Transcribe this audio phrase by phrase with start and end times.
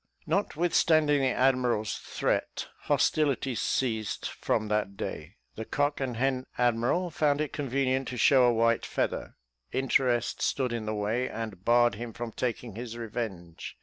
[0.25, 5.35] Notwithstanding the admiral's threat, hostilities ceased from that day.
[5.53, 9.35] The cock and hen admiral found it convenient to show a white feather;
[9.71, 13.77] interest stood in the way, and barred him from taking his revenge.